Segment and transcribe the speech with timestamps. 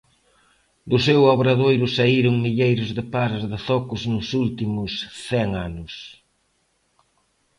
[0.89, 4.91] Do seu obradoiro saíron milleiros de pares de zocos nos últimos
[5.27, 5.93] cen anos.